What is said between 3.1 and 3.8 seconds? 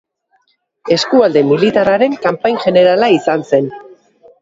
izan zen.